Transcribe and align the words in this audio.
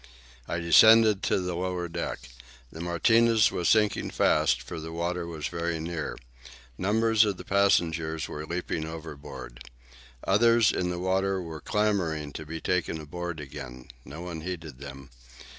I 0.47 0.57
descended 0.57 1.21
to 1.21 1.39
the 1.39 1.53
lower 1.55 1.87
deck. 1.87 2.21
The 2.71 2.81
Martinez 2.81 3.51
was 3.51 3.69
sinking 3.69 4.09
fast, 4.09 4.59
for 4.63 4.79
the 4.79 4.91
water 4.91 5.27
was 5.27 5.45
very 5.47 5.79
near. 5.79 6.17
Numbers 6.75 7.23
of 7.23 7.37
the 7.37 7.45
passengers 7.45 8.27
were 8.27 8.47
leaping 8.47 8.83
overboard. 8.87 9.59
Others, 10.23 10.71
in 10.71 10.89
the 10.89 10.97
water, 10.97 11.39
were 11.39 11.61
clamouring 11.61 12.33
to 12.33 12.47
be 12.47 12.59
taken 12.59 12.99
aboard 12.99 13.39
again. 13.39 13.89
No 14.03 14.23
one 14.23 14.41
heeded 14.41 14.79
them. 14.79 15.11